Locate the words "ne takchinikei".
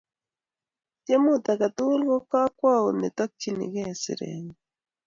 2.97-3.93